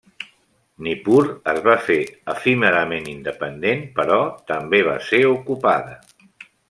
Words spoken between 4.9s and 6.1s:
ser ocupada.